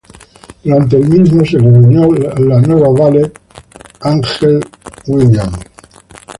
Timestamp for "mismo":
1.07-1.45